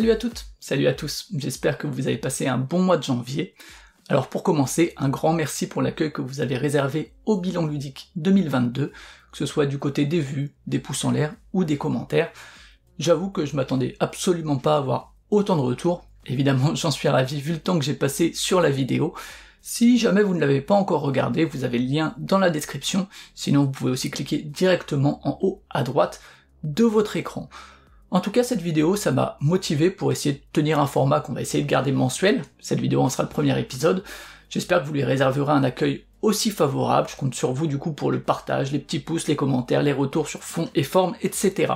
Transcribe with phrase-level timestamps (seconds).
[0.00, 3.02] Salut à toutes, salut à tous, j'espère que vous avez passé un bon mois de
[3.02, 3.54] janvier.
[4.08, 8.10] Alors pour commencer, un grand merci pour l'accueil que vous avez réservé au bilan ludique
[8.16, 12.32] 2022, que ce soit du côté des vues, des pouces en l'air ou des commentaires.
[12.98, 17.38] J'avoue que je m'attendais absolument pas à avoir autant de retours, évidemment j'en suis ravi
[17.38, 19.12] vu le temps que j'ai passé sur la vidéo.
[19.60, 23.06] Si jamais vous ne l'avez pas encore regardé, vous avez le lien dans la description,
[23.34, 26.22] sinon vous pouvez aussi cliquer directement en haut à droite
[26.64, 27.50] de votre écran.
[28.10, 31.32] En tout cas, cette vidéo, ça m'a motivé pour essayer de tenir un format qu'on
[31.32, 32.42] va essayer de garder mensuel.
[32.58, 34.02] Cette vidéo en sera le premier épisode.
[34.48, 37.08] J'espère que vous lui réserverez un accueil aussi favorable.
[37.08, 39.92] Je compte sur vous du coup pour le partage, les petits pouces, les commentaires, les
[39.92, 41.74] retours sur fond et forme, etc.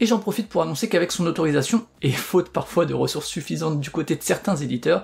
[0.00, 3.90] Et j'en profite pour annoncer qu'avec son autorisation, et faute parfois de ressources suffisantes du
[3.90, 5.02] côté de certains éditeurs,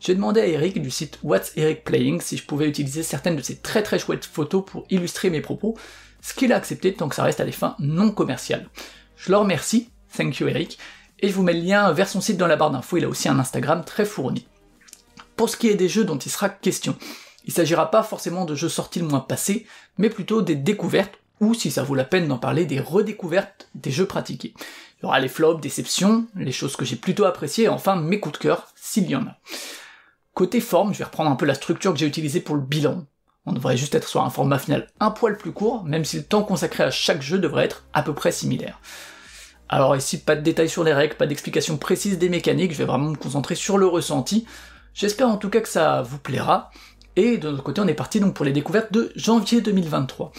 [0.00, 3.42] j'ai demandé à Eric du site What's Eric Playing si je pouvais utiliser certaines de
[3.42, 5.76] ses très très chouettes photos pour illustrer mes propos,
[6.22, 8.68] ce qu'il a accepté tant que ça reste à des fins non commerciales.
[9.16, 10.78] Je le remercie, Thank you Eric.
[11.20, 13.08] Et je vous mets le lien vers son site dans la barre d'infos, il a
[13.08, 14.46] aussi un Instagram très fourni.
[15.36, 16.96] Pour ce qui est des jeux dont il sera question,
[17.44, 19.66] il s'agira pas forcément de jeux sortis le mois passé,
[19.98, 23.90] mais plutôt des découvertes, ou si ça vaut la peine d'en parler, des redécouvertes des
[23.90, 24.54] jeux pratiqués.
[24.98, 28.20] Il y aura les flops, déceptions, les choses que j'ai plutôt appréciées, et enfin mes
[28.20, 29.36] coups de cœur, s'il y en a.
[30.34, 33.06] Côté forme, je vais reprendre un peu la structure que j'ai utilisée pour le bilan.
[33.46, 36.24] On devrait juste être sur un format final un poil plus court, même si le
[36.24, 38.78] temps consacré à chaque jeu devrait être à peu près similaire.
[39.72, 42.84] Alors ici, pas de détails sur les règles, pas d'explication précise des mécaniques, je vais
[42.84, 44.44] vraiment me concentrer sur le ressenti.
[44.94, 46.72] J'espère en tout cas que ça vous plaira.
[47.14, 50.32] Et de notre côté, on est parti donc pour les découvertes de janvier 2023.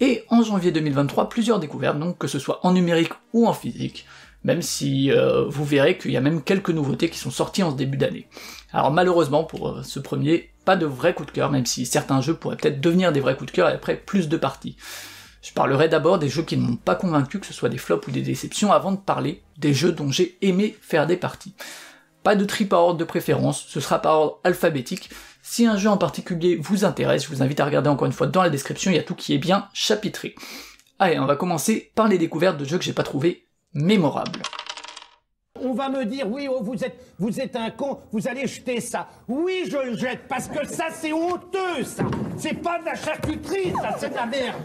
[0.00, 4.04] Et en janvier 2023, plusieurs découvertes, donc que ce soit en numérique ou en physique,
[4.44, 7.70] même si euh, vous verrez qu'il y a même quelques nouveautés qui sont sorties en
[7.70, 8.28] ce début d'année.
[8.74, 12.20] Alors malheureusement pour euh, ce premier, pas de vrai coup de cœur, même si certains
[12.20, 14.76] jeux pourraient peut-être devenir des vrais coups de cœur et après plus de parties.
[15.46, 18.08] Je parlerai d'abord des jeux qui ne m'ont pas convaincu, que ce soit des flops
[18.08, 21.54] ou des déceptions, avant de parler des jeux dont j'ai aimé faire des parties.
[22.24, 25.08] Pas de tri par ordre de préférence, ce sera par ordre alphabétique.
[25.42, 28.26] Si un jeu en particulier vous intéresse, je vous invite à regarder encore une fois
[28.26, 30.34] dans la description, il y a tout qui est bien chapitré.
[30.98, 34.42] Allez, on va commencer par les découvertes de jeux que j'ai pas trouvé mémorables.
[35.62, 38.80] On va me dire, oui, oh, vous, êtes, vous êtes un con, vous allez jeter
[38.80, 39.08] ça.
[39.28, 42.04] Oui, je le jette, parce que ça, c'est honteux, ça.
[42.36, 44.56] C'est pas de la charcuterie, ça, c'est de la merde.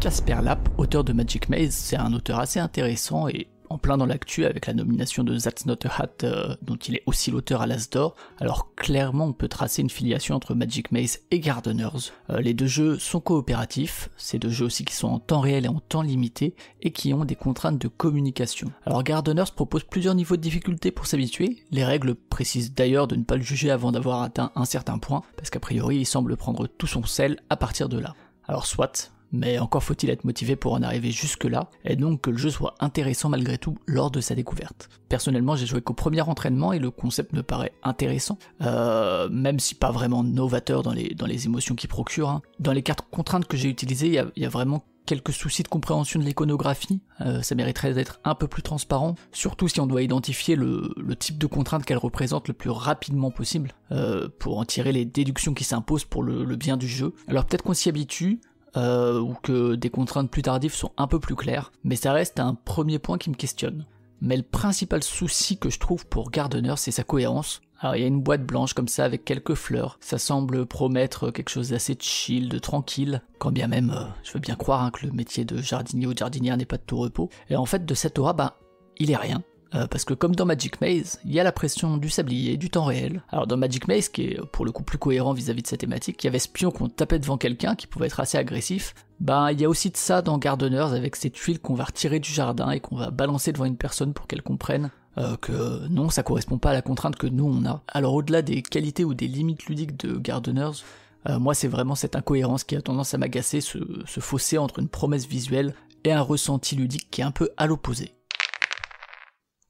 [0.00, 4.06] Casper Lapp, auteur de Magic Maze, c'est un auteur assez intéressant et en plein dans
[4.06, 7.62] l'actu avec la nomination de That's Not a Hat, euh, dont il est aussi l'auteur
[7.62, 8.14] à l'Asdor.
[8.38, 12.12] Alors clairement, on peut tracer une filiation entre Magic Maze et Gardeners.
[12.30, 15.64] Euh, les deux jeux sont coopératifs, c'est deux jeux aussi qui sont en temps réel
[15.64, 18.70] et en temps limité, et qui ont des contraintes de communication.
[18.84, 21.64] Alors Gardeners propose plusieurs niveaux de difficulté pour s'habituer.
[21.70, 25.22] Les règles précisent d'ailleurs de ne pas le juger avant d'avoir atteint un certain point,
[25.36, 28.14] parce qu'a priori il semble prendre tout son sel à partir de là.
[28.46, 32.36] Alors soit, mais encore faut-il être motivé pour en arriver jusque-là, et donc que le
[32.36, 34.88] jeu soit intéressant malgré tout lors de sa découverte.
[35.08, 39.74] Personnellement, j'ai joué qu'au premier entraînement et le concept me paraît intéressant, euh, même si
[39.74, 42.28] pas vraiment novateur dans les, dans les émotions qu'il procure.
[42.28, 42.42] Hein.
[42.60, 46.20] Dans les quatre contraintes que j'ai utilisées, il y, a, vraiment quelques soucis de compréhension
[46.20, 50.54] de l'iconographie, euh, ça mériterait d'être un peu plus transparent, surtout si on doit identifier
[50.54, 55.04] le, type de contrainte qu'elle représente le plus rapidement possible, euh, pour en tirer les
[55.04, 57.14] déductions qui s'imposent pour le, le bien du jeu.
[57.26, 58.40] Alors peut-être qu'on s'y habitue,
[58.76, 62.40] euh, ou que des contraintes plus tardives sont un peu plus claires, mais ça reste
[62.40, 63.86] un premier point qui me questionne.
[64.20, 67.60] Mais le principal souci que je trouve pour Gardener, c'est sa cohérence.
[67.80, 71.32] Alors il y a une boîte blanche comme ça avec quelques fleurs, ça semble promettre
[71.32, 74.92] quelque chose d'assez chill, de tranquille, quand bien même euh, je veux bien croire hein,
[74.92, 77.28] que le métier de jardinier ou de jardinière n'est pas de tout repos.
[77.50, 78.58] Et en fait de cette aura, bah
[78.98, 79.42] il est rien.
[79.74, 82.68] Euh, parce que comme dans Magic Maze, il y a la pression du sablier, du
[82.68, 83.22] temps réel.
[83.30, 86.22] Alors dans Magic Maze, qui est pour le coup plus cohérent vis-à-vis de cette thématique,
[86.22, 88.94] il y avait ce pion qu'on tapait devant quelqu'un qui pouvait être assez agressif.
[89.20, 92.20] Ben il y a aussi de ça dans Gardeners avec ces tuiles qu'on va retirer
[92.20, 96.08] du jardin et qu'on va balancer devant une personne pour qu'elle comprenne euh, que non,
[96.08, 97.82] ça correspond pas à la contrainte que nous on a.
[97.88, 100.84] Alors au-delà des qualités ou des limites ludiques de Gardeners,
[101.28, 104.78] euh, moi c'est vraiment cette incohérence qui a tendance à m'agacer, ce, ce fossé entre
[104.78, 105.74] une promesse visuelle
[106.04, 108.12] et un ressenti ludique qui est un peu à l'opposé.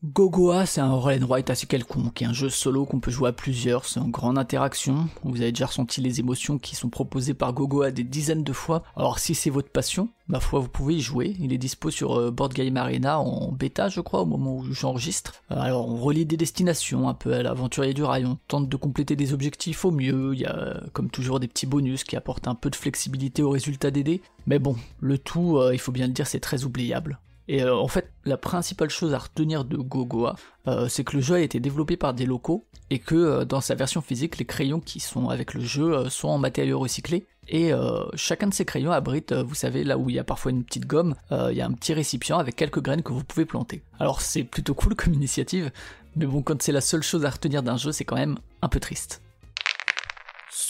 [0.05, 3.33] Gogoa, c'est un roll and write assez quelconque, un jeu solo qu'on peut jouer à
[3.33, 7.53] plusieurs, c'est en grande interaction, vous avez déjà ressenti les émotions qui sont proposées par
[7.53, 11.01] Gogoa des dizaines de fois, alors si c'est votre passion, ma foi vous pouvez y
[11.01, 14.57] jouer, il est dispo sur euh, Board Game Arena en bêta je crois au moment
[14.57, 15.35] où j'enregistre.
[15.53, 18.77] Euh, alors on relie des destinations un peu à l'aventurier du rail, on tente de
[18.77, 22.49] compléter des objectifs au mieux, il y a comme toujours des petits bonus qui apportent
[22.49, 25.93] un peu de flexibilité au résultat des dés, mais bon, le tout, euh, il faut
[25.93, 27.21] bien le dire, c'est très oubliable.
[27.49, 30.37] Et euh, en fait, la principale chose à retenir de Gogoa,
[30.69, 33.61] euh, c'est que le jeu a été développé par des locaux et que euh, dans
[33.61, 37.27] sa version physique, les crayons qui sont avec le jeu sont en matériaux recyclés.
[37.49, 37.73] Et
[38.15, 40.87] chacun de ces crayons abrite, vous savez, là où il y a parfois une petite
[40.87, 43.83] gomme, il y a un petit récipient avec quelques graines que vous pouvez planter.
[43.99, 45.73] Alors c'est plutôt cool comme initiative,
[46.15, 48.69] mais bon, quand c'est la seule chose à retenir d'un jeu, c'est quand même un
[48.69, 49.23] peu triste.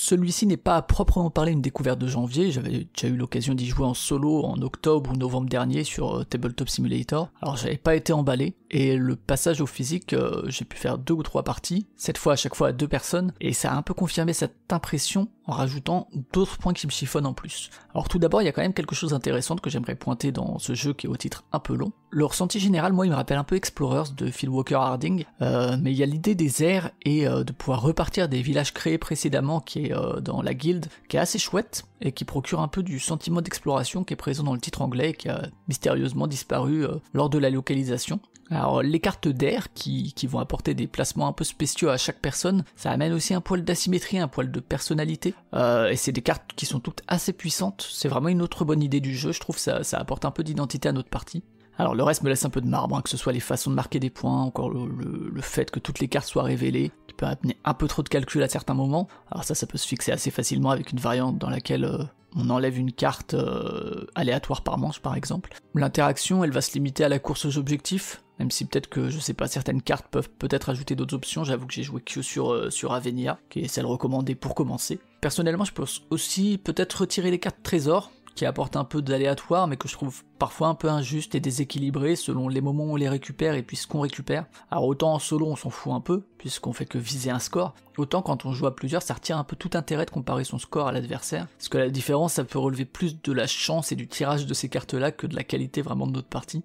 [0.04, 3.68] Celui-ci n'est pas à proprement parler une découverte de janvier, j'avais déjà eu l'occasion d'y
[3.68, 7.94] jouer en solo en octobre ou novembre dernier sur euh, Tabletop Simulator, alors j'avais pas
[7.94, 11.86] été emballé, et le passage au physique, euh, j'ai pu faire deux ou trois parties,
[11.96, 14.56] cette fois à chaque fois à deux personnes, et ça a un peu confirmé cette
[14.72, 17.70] impression en rajoutant d'autres points qui me chiffonnent en plus.
[17.94, 20.58] Alors tout d'abord, il y a quand même quelque chose d'intéressant que j'aimerais pointer dans
[20.58, 21.92] ce jeu qui est au titre un peu long.
[22.10, 25.76] Le ressenti général, moi, il me rappelle un peu Explorers de Phil Walker Harding, euh,
[25.80, 29.60] mais il y a l'idée des airs et de pouvoir repartir des villages créés précédemment
[29.60, 32.98] qui est dans la guilde, qui est assez chouette et qui procure un peu du
[32.98, 37.30] sentiment d'exploration qui est présent dans le titre anglais et qui a mystérieusement disparu lors
[37.30, 38.20] de la localisation.
[38.52, 42.64] Alors les cartes d'air qui, vont apporter des placements un peu spéciaux à chaque personne,
[42.76, 45.34] ça amène aussi un poil d'asymétrie, un poil de personnalité.
[45.54, 47.86] Euh, et c'est des cartes qui sont toutes assez puissantes.
[47.90, 50.44] C'est vraiment une autre bonne idée du jeu, je trouve ça, ça apporte un peu
[50.44, 51.42] d'identité à notre partie.
[51.78, 53.70] Alors le reste me laisse un peu de marbre, hein, que ce soit les façons
[53.70, 57.26] de marquer des points, encore le, fait que toutes les cartes soient révélées, qui peut
[57.26, 59.08] amener un peu trop de calcul à certains moments.
[59.30, 62.04] Alors ça, ça peut se fixer assez facilement avec une variante dans laquelle euh,
[62.36, 65.54] on enlève une carte euh, aléatoire par manche par exemple.
[65.74, 69.18] L'interaction, elle va se limiter à la course aux objectifs, même si peut-être que, je
[69.18, 72.52] sais pas, certaines cartes peuvent peut-être ajouter d'autres options, j'avoue que j'ai joué que sur,
[72.52, 75.00] euh, sur Avenia, qui est celle recommandée pour commencer.
[75.20, 79.76] Personnellement, je peux aussi peut-être retirer les cartes trésors, qui apportent un peu d'aléatoire, mais
[79.76, 83.08] que je trouve parfois un peu injuste et déséquilibré selon les moments où on les
[83.08, 84.46] récupère et puis ce qu'on récupère.
[84.70, 87.74] Alors autant en solo on s'en fout un peu, puisqu'on fait que viser un score,
[87.96, 90.58] autant quand on joue à plusieurs ça retire un peu tout intérêt de comparer son
[90.58, 93.96] score à l'adversaire, parce que la différence ça peut relever plus de la chance et
[93.96, 96.62] du tirage de ces cartes là que de la qualité vraiment de notre partie.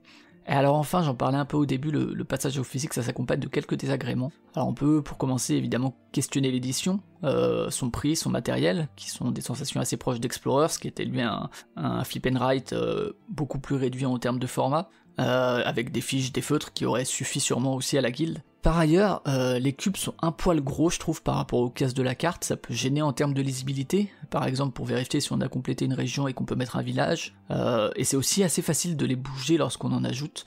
[0.47, 3.41] Et alors enfin, j'en parlais un peu au début, le, passage au physique, ça s'accompagne
[3.41, 4.31] de quelques désagréments.
[4.55, 9.31] Alors on peut, pour commencer, évidemment, questionner l'édition, euh, son prix, son matériel, qui sont
[9.31, 13.59] des sensations assez proches d'Explorers, qui était lui un, un flip and write euh, beaucoup
[13.59, 17.39] plus réduit en termes de format, euh, avec des fiches, des feutres qui auraient suffi
[17.39, 18.43] sûrement aussi à la guilde.
[18.61, 21.95] Par ailleurs, euh, les cubes sont un poil gros, je trouve, par rapport aux cases
[21.95, 22.43] de la carte.
[22.43, 24.11] Ça peut gêner en termes de lisibilité.
[24.29, 26.83] Par exemple, pour vérifier si on a complété une région et qu'on peut mettre un
[26.83, 27.35] village.
[27.49, 30.45] Euh, et c'est aussi assez facile de les bouger lorsqu'on en ajoute.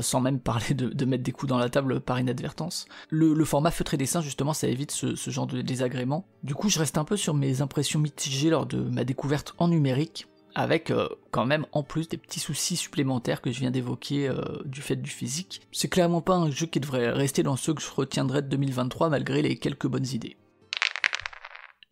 [0.00, 2.86] Sans même parler de, mettre des coups dans la table par inadvertance.
[3.10, 6.26] Le, format feutré dessin, justement, ça évite ce, ce, genre de désagrément.
[6.42, 9.68] Du coup, je reste un peu sur mes impressions mitigées lors de ma découverte en
[9.68, 14.28] numérique avec euh, quand même en plus des petits soucis supplémentaires que je viens d'évoquer
[14.28, 15.62] euh, du fait du physique.
[15.72, 19.08] C'est clairement pas un jeu qui devrait rester dans ceux que je retiendrai de 2023
[19.08, 20.36] malgré les quelques bonnes idées.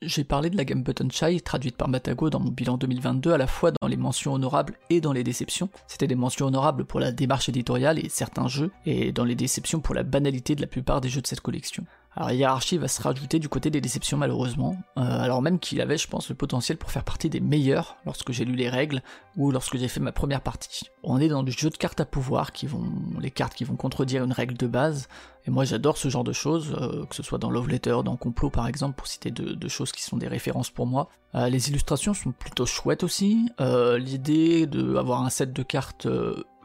[0.03, 3.39] J'ai parlé de la game Button Shy, traduite par Matago dans mon bilan 2022, à
[3.39, 5.71] la fois dans les mentions honorables et dans les déceptions.
[5.87, 9.81] C'était des mentions honorables pour la démarche éditoriale et certains jeux, et dans les déceptions
[9.81, 11.87] pour la banalité de la plupart des jeux de cette collection.
[12.19, 15.99] Alors hiérarchie va se rajouter du côté des déceptions malheureusement, euh, alors même qu'il avait
[15.99, 19.03] je pense le potentiel pour faire partie des meilleurs lorsque j'ai lu les règles
[19.37, 20.87] ou lorsque j'ai fait ma première partie.
[21.03, 22.91] On est dans du jeu de cartes à pouvoir qui vont
[23.21, 25.09] les cartes qui vont contredire une règle de base
[25.47, 28.17] et moi j'adore ce genre de choses, euh, que ce soit dans Love Letter, dans
[28.17, 31.11] Complot par exemple pour citer deux, choses qui sont des références pour moi.
[31.35, 36.09] Euh, les illustrations sont plutôt chouettes aussi, l'idée d'avoir un set de cartes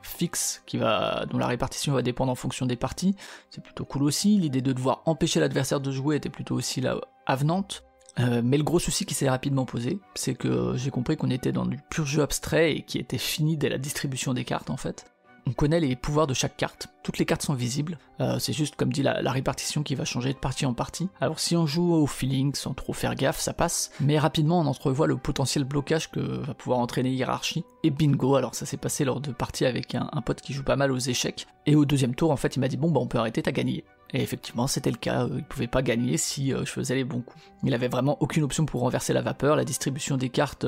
[0.02, 3.16] fixe qui va, dont la répartition va dépendre en fonction des parties.
[3.50, 4.38] C'est plutôt cool aussi.
[4.38, 7.84] L'idée de devoir empêcher l'adversaire de jouer était plutôt aussi là, avenante.
[8.20, 11.54] Euh, mais le gros souci qui s'est rapidement posé, c'est que j'ai compris qu'on était
[11.54, 14.78] dans du pur jeu abstrait et qui était fini dès la distribution des cartes en
[14.78, 15.06] fait
[15.48, 16.88] on connaît les pouvoirs de chaque carte.
[17.04, 17.98] Toutes les cartes sont visibles.
[18.20, 21.10] Euh, c'est juste, comme dit, la, répartition qui va changer de partie en partie.
[21.20, 23.92] Alors si on joue au feeling sans trop faire gaffe, ça passe.
[24.00, 27.64] Mais rapidement, on entrevoit le potentiel blocage que va pouvoir entraîner Hiérarchie.
[27.84, 30.76] Et bingo, alors ça s'est passé lors de parties avec un, pote qui joue pas
[30.76, 31.48] mal aux échecs.
[31.66, 33.52] Et au deuxième tour, en fait, il m'a dit, bon, bah on peut arrêter, t'as
[33.52, 33.84] gagné.
[34.14, 37.04] Et effectivement, c'était le cas, euh, il pouvait pas gagner si euh, je faisais les
[37.04, 37.42] bons coups.
[37.64, 40.66] Il avait vraiment aucune option pour renverser la vapeur, la distribution des cartes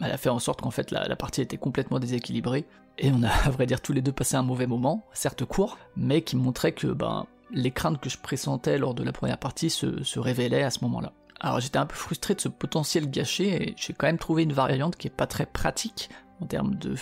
[0.00, 2.66] elle a fait en sorte qu'en fait la, partie était complètement déséquilibrée,
[2.98, 5.78] et on a à vrai dire tous les deux passé un mauvais moment, certes court,
[5.96, 9.70] mais qui montrait que ben, les craintes que je pressentais lors de la première partie
[9.70, 11.12] se, révélaient à ce moment-là.
[11.40, 14.52] Alors j'étais un peu frustré de ce potentiel gâché, et j'ai quand même trouvé une
[14.52, 16.10] variante qui est pas très pratique,
[16.42, 16.96] en termes de,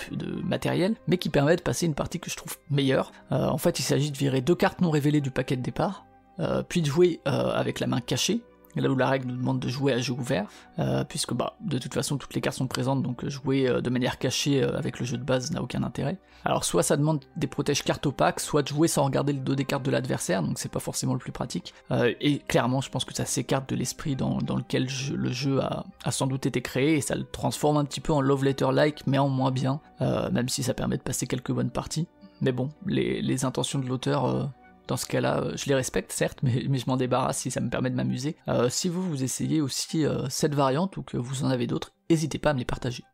[0.45, 3.13] matériel, mais qui permet de passer une partie que je trouve meilleure.
[3.33, 6.07] Euh, en fait, il s'agit de virer deux cartes non révélées du paquet de départ,
[6.41, 8.43] euh, puis de jouer euh, avec la main cachée,
[8.81, 10.47] là où la règle nous demande de jouer à jeu ouvert,
[10.79, 13.91] euh, puisque bah, de toute façon toutes les cartes sont présentes, donc jouer euh, de
[13.91, 16.19] manière cachée euh, avec le jeu de base n'a aucun intérêt.
[16.45, 19.55] Alors soit ça demande des protèges cartes opaques, soit de jouer sans regarder le dos
[19.55, 21.73] des cartes de l'adversaire, donc c'est pas forcément le plus pratique.
[21.91, 26.27] et clairement, je pense que ça s'écarte de l'esprit dans, lequel le jeu a, sans
[26.27, 29.29] doute été créé, et ça le transforme un petit peu en love letter-like, mais en
[29.29, 32.07] moins bien, même si ça permet de passer quelques bonnes parties.
[32.43, 34.51] Mais bon, les, intentions de l'auteur
[34.87, 37.71] dans ce cas-là, euh, je les respecte certes, mais, je m'en débarrasse si ça me
[37.71, 38.37] permet de m'amuser.
[38.49, 41.93] Euh, si vous, vous essayez aussi euh, cette variante ou que vous en avez d'autres,
[42.11, 43.05] n'hésitez pas à me les partager.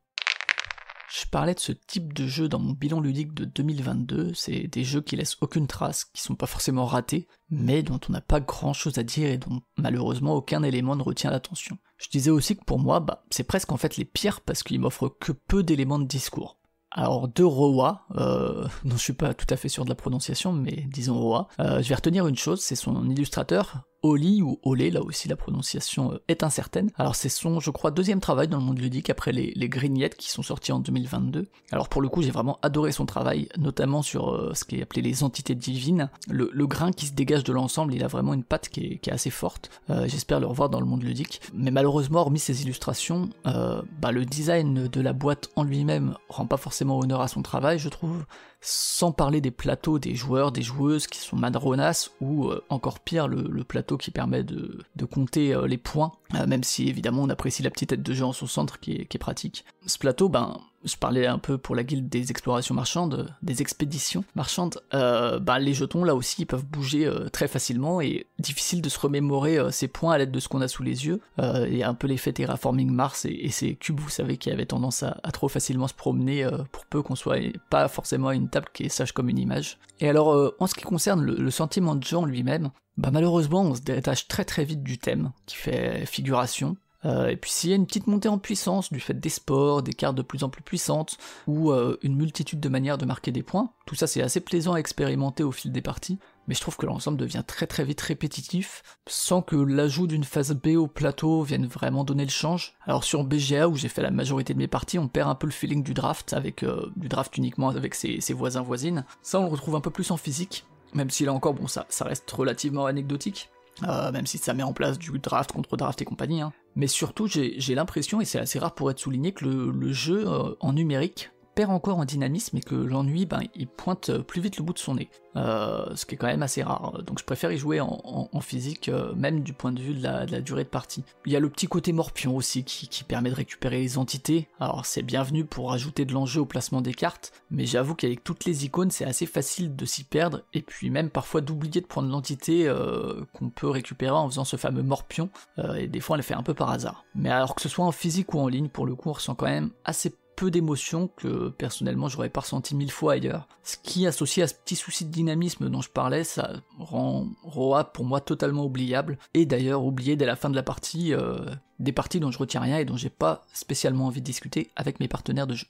[1.12, 4.85] Je parlais de ce type de jeu dans mon bilan ludique de 2022, c'est des
[4.85, 8.39] jeux qui laissent aucune trace, qui sont pas forcément ratés, mais dont on n'a pas
[8.39, 11.79] grand chose à dire et dont malheureusement aucun élément ne retient l'attention.
[11.99, 14.79] Je disais aussi que pour moi, bah, c'est presque en fait les pires parce qu'ils
[14.79, 16.60] m'offrent que peu d'éléments de discours.
[16.92, 20.52] Alors de Roa, euh, dont je suis pas tout à fait sûr de la prononciation,
[20.52, 24.90] mais disons Roa, euh, je vais retenir une chose, c'est son illustrateur Oli ou Olé,
[24.90, 26.90] là aussi la prononciation euh, est incertaine.
[26.97, 30.30] Alors c'est son, je crois, deuxième travail dans le monde ludique après les, Grignettes qui
[30.30, 31.47] sont sortis en 2022.
[31.71, 34.83] Alors pour le coup, j'ai vraiment adoré son travail, notamment sur euh, ce qui est
[34.83, 36.11] appelé les entités divines.
[36.28, 39.30] Le, grain qui se dégage de l'ensemble, il a vraiment une patte qui est, assez
[39.30, 39.71] forte.
[39.90, 41.40] Euh, j'espère le revoir dans le monde ludique.
[41.52, 46.57] Mais malheureusement, hormis ses illustrations, bah, le design de la boîte en lui-même rend pas
[46.57, 48.25] forcément honneur à son travail, je trouve
[48.61, 53.29] sans parler des plateaux des joueurs, des joueuses qui sont madronas, ou euh, encore pire,
[53.29, 57.63] le, plateau qui permet de, compter euh, les points, euh, même si évidemment on apprécie
[57.63, 59.65] la petite tête de jeu en son centre qui est, pratique.
[59.87, 64.25] Ce plateau, ben, je parlais un peu pour la guilde des explorations marchandes, des expéditions
[64.35, 68.89] marchandes, euh, bah, les jetons là aussi peuvent bouger euh, très facilement et difficile de
[68.89, 71.21] se remémorer ces points à l'aide de ce qu'on a sous les yeux.
[71.39, 74.67] Il y a un peu l'effet terraforming Mars et, ces cubes, vous savez, qui avaient
[74.67, 78.69] tendance à, trop facilement se promener pour peu qu'on soit pas forcément à une table
[78.73, 79.79] qui est sage comme une image.
[80.01, 83.80] Et alors en ce qui concerne le, sentiment de en lui-même, bah malheureusement on se
[83.80, 87.76] détache très très vite du thème qui fait figuration euh, et puis s'il y a
[87.76, 90.62] une petite montée en puissance du fait des sports, des cartes de plus en plus
[90.62, 91.16] puissantes,
[91.47, 94.75] ou euh, une multitude de manières de marquer des points, tout ça c'est assez plaisant
[94.75, 98.00] à expérimenter au fil des parties, mais je trouve que l'ensemble devient très très vite
[98.00, 102.75] répétitif, sans que l'ajout d'une phase B au plateau vienne vraiment donner le change.
[102.85, 105.47] Alors sur BGA, où j'ai fait la majorité de mes parties, on perd un peu
[105.47, 109.07] le feeling du draft, avec euh, du draft uniquement avec ses, ses voisins voisines.
[109.23, 111.87] Ça on le retrouve un peu plus en physique, même si là encore, bon ça,
[111.88, 113.50] ça reste relativement anecdotique.
[113.88, 116.42] Euh, même si ça met en place du draft contre draft et compagnie.
[116.42, 116.52] Hein.
[116.76, 120.54] Mais surtout, j'ai l'impression, et c'est assez rare pour être souligné, que le, jeu euh,
[120.61, 124.64] en numérique perd encore en dynamisme et que l'ennui, ben, il pointe plus vite le
[124.64, 125.09] bout de son nez.
[125.37, 127.02] Euh, ce qui est quand même assez rare.
[127.04, 130.26] Donc je préfère y jouer en, physique, euh, même du point de vue de la,
[130.40, 131.04] durée de partie.
[131.25, 134.49] Il y a le petit côté morpion aussi qui, permet de récupérer les entités.
[134.59, 138.45] Alors c'est bienvenu pour ajouter de l'enjeu au placement des cartes, mais j'avoue qu'avec toutes
[138.45, 142.09] les icônes, c'est assez facile de s'y perdre et puis même parfois d'oublier de prendre
[142.09, 145.30] l'entité euh, qu'on peut récupérer en faisant ce fameux morpion.
[145.76, 147.04] et des fois on le fait un peu par hasard.
[147.14, 149.35] Mais alors que ce soit en physique ou en ligne, pour le coup, on ressent
[149.35, 153.47] quand même assez peu d'émotions que personnellement j'aurais pas ressenti mille fois ailleurs.
[153.62, 157.85] Ce qui, associé à ce petit souci de dynamisme dont je parlais, ça rend Roa
[157.85, 159.18] pour moi totalement oubliable.
[159.35, 161.44] Et d'ailleurs oublié dès la fin de la partie, euh,
[161.78, 164.99] des parties dont je retiens rien et dont j'ai pas spécialement envie de discuter avec
[164.99, 165.66] mes partenaires de jeu.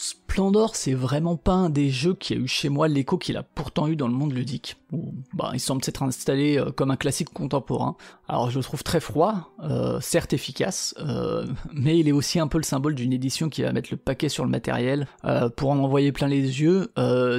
[0.00, 3.42] Splendor, c'est vraiment pas un des jeux qui a eu chez moi l'écho qu'il a
[3.42, 4.76] pourtant eu dans le monde ludique.
[5.34, 7.96] bah, il semble s'être installé euh, comme un classique contemporain.
[8.26, 12.46] Alors je le trouve très froid, euh, certes efficace, euh, mais il est aussi un
[12.46, 15.06] peu le symbole d'une édition qui va mettre le paquet sur le matériel
[15.56, 16.92] pour en envoyer plein les yeux,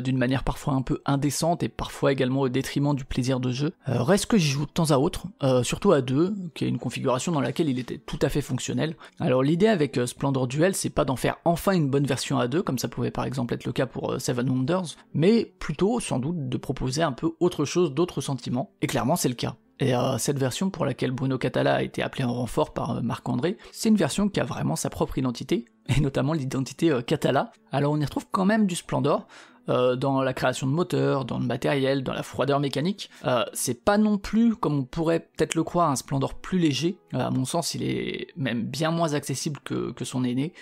[0.03, 3.74] d'une manière parfois un peu indécente et parfois également au détriment du plaisir de jeu.
[3.86, 5.25] reste que j'y joue de temps à autre,
[5.63, 8.96] surtout à deux, qui est une configuration dans laquelle il était tout à fait fonctionnel.
[9.20, 12.77] Alors l'idée avec Splendor Duel, c'est pas d'en faire enfin une bonne version à comme
[12.77, 16.50] ça pouvait par exemple être le cas pour euh, Seven Wonders, mais plutôt sans doute
[16.50, 19.55] de proposer un peu autre chose, d'autres sentiments, et clairement c'est le cas.
[19.79, 23.01] Et euh, cette version pour laquelle Bruno Catala a été appelé en renfort par euh,
[23.01, 27.51] Marc-André, c'est une version qui a vraiment sa propre identité, et notamment l'identité Catala.
[27.72, 29.27] Alors on y retrouve quand même du Splendor,
[29.70, 33.12] euh, dans la création de moteurs, dans le matériel, dans la froideur mécanique.
[33.25, 36.98] Euh, c'est pas non plus, comme on pourrait peut-être le croire, un Splendor plus léger.
[37.13, 40.53] Euh, à mon sens, il est même bien moins accessible que, son aîné.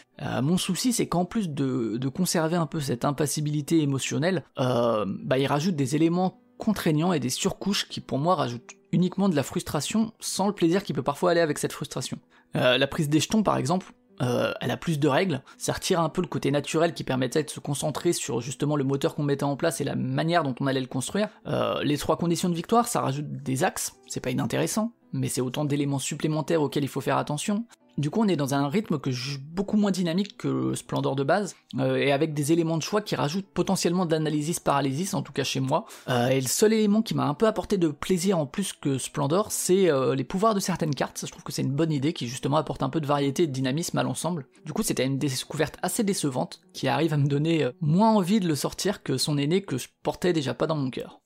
[0.42, 5.78] mon souci, c'est qu'en plus de, conserver un peu cette impassibilité émotionnelle, bah, il rajoute
[5.78, 10.48] des éléments contraignants et des surcouches qui, pour moi, rajoutent uniquement de la frustration sans
[10.48, 12.20] le plaisir qui peut parfois aller avec cette frustration.
[12.54, 16.10] la prise des jetons, par exemple, euh, elle a plus de règles, ça retire un
[16.10, 19.44] peu le côté naturel qui permettait de se concentrer sur justement le moteur qu'on mettait
[19.44, 21.30] en place et la manière dont on allait le construire.
[21.48, 25.42] Euh, les trois conditions de victoire, ça rajoute des axes, c'est pas inintéressant, mais c'est
[25.42, 27.66] autant d'éléments supplémentaires auxquels il faut faire attention.
[27.98, 31.24] Du coup, on est dans un rythme que je beaucoup moins dynamique que Splendor de
[31.24, 35.34] base, euh, et avec des éléments de choix qui rajoutent potentiellement d'analysis paralysis, en tout
[35.34, 35.86] cas chez moi.
[36.08, 38.98] Euh, et le seul élément qui m'a un peu apporté de plaisir en plus que
[38.98, 41.24] Splendor, c'est euh, les pouvoirs de certaines cartes.
[41.26, 43.48] Je trouve que c'est une bonne idée qui justement apporte un peu de variété et
[43.48, 44.48] de dynamisme à l'ensemble.
[44.66, 48.48] Du coup, c'était une découverte assez décevante, qui arrive à me donner moins envie de
[48.48, 51.19] le sortir que son aîné que je portais déjà pas dans mon cœur.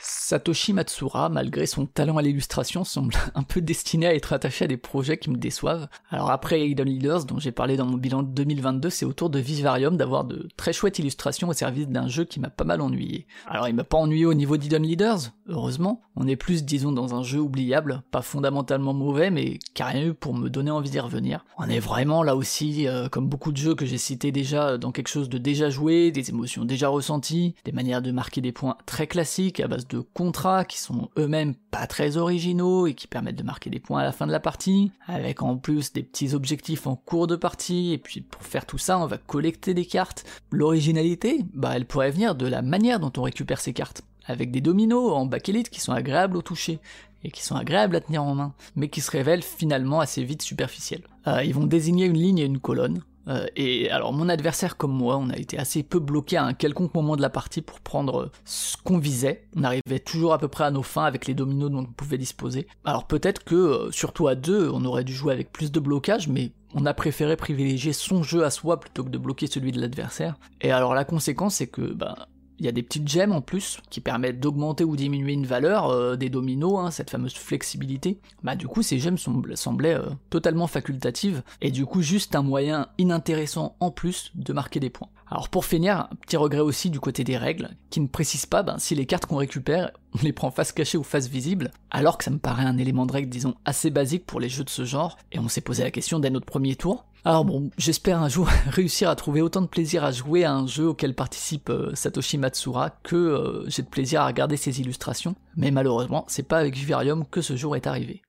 [0.00, 4.68] Satoshi Matsura, malgré son talent à l'illustration, semble un peu destiné à être attaché à
[4.68, 5.88] des projets qui me déçoivent.
[6.10, 9.30] Alors après Hidden Leaders, dont j'ai parlé dans mon bilan de 2022, c'est au tour
[9.30, 12.80] de Vivarium d'avoir de très chouettes illustrations au service d'un jeu qui m'a pas mal
[12.80, 13.26] ennuyé.
[13.46, 16.02] Alors il m'a pas ennuyé au niveau d'Hidden Leaders, heureusement.
[16.16, 19.58] On est plus, disons, dans un jeu oubliable, pas fondamentalement mauvais, mais
[19.94, 21.44] eu pour me donner envie d'y revenir.
[21.58, 24.92] On est vraiment là aussi, euh, comme beaucoup de jeux que j'ai cités déjà, dans
[24.92, 28.76] quelque chose de déjà joué, des émotions déjà ressenties, des manières de marquer des points
[28.86, 33.36] très classiques à base de contrats qui sont eux-mêmes pas très originaux et qui permettent
[33.36, 36.34] de marquer des points à la fin de la partie, avec en plus des petits
[36.34, 39.86] objectifs en cours de partie, et puis pour faire tout ça, on va collecter des
[39.86, 40.24] cartes.
[40.50, 44.60] L'originalité, bah elle pourrait venir de la manière dont on récupère ces cartes, avec des
[44.60, 46.80] dominos en bakélite qui sont agréables au toucher,
[47.24, 50.42] et qui sont agréables à tenir en main, mais qui se révèlent finalement assez vite
[50.42, 51.02] superficiels.
[51.26, 54.92] Euh, ils vont désigner une ligne et une colonne, euh, et alors mon adversaire comme
[54.92, 57.80] moi, on a été assez peu bloqué à un quelconque moment de la partie pour
[57.80, 59.44] prendre ce qu'on visait.
[59.56, 62.18] On arrivait toujours à peu près à nos fins avec les dominos dont on pouvait
[62.18, 62.66] disposer.
[62.84, 66.28] Alors peut-être que, euh, surtout à deux, on aurait dû jouer avec plus de blocage,
[66.28, 69.80] mais on a préféré privilégier son jeu à soi plutôt que de bloquer celui de
[69.80, 70.36] l'adversaire.
[70.60, 72.14] Et alors la conséquence c'est que, ben,
[72.58, 75.90] il y a des petites gemmes en plus qui permettent d'augmenter ou diminuer une valeur
[75.90, 78.18] euh, des dominos, hein, cette fameuse flexibilité.
[78.42, 82.88] Bah du coup ces gemmes semblaient euh, totalement facultatives et du coup juste un moyen
[82.98, 85.08] inintéressant en plus de marquer des points.
[85.28, 88.62] Alors pour finir, un petit regret aussi du côté des règles, qui ne précisent pas
[88.62, 92.16] ben, si les cartes qu'on récupère, on les prend face cachée ou face visible, alors
[92.16, 94.70] que ça me paraît un élément de règle disons assez basique pour les jeux de
[94.70, 97.06] ce genre, et on s'est posé la question dès notre premier tour.
[97.24, 100.68] Alors bon, j'espère un jour réussir à trouver autant de plaisir à jouer à un
[100.68, 105.34] jeu auquel participe euh, Satoshi Matsura que euh, j'ai de plaisir à regarder ses illustrations,
[105.56, 108.22] mais malheureusement, c'est pas avec Vivarium que ce jour est arrivé.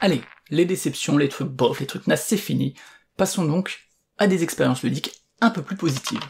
[0.00, 2.74] Allez, les déceptions, les trucs bof, les trucs nasses, c'est fini.
[3.16, 3.88] Passons donc
[4.18, 6.20] à des expériences ludiques un peu plus positives.